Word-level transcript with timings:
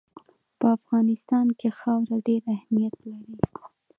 په 0.59 0.65
افغانستان 0.77 1.47
کې 1.59 1.69
خاوره 1.79 2.17
ډېر 2.27 2.41
اهمیت 2.55 2.95
لري. 3.09 3.35